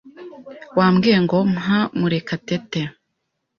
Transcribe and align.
Wambwiye 0.77 1.17
ngo 1.25 1.37
mpa 1.55 1.79
Murekatete. 1.99 2.81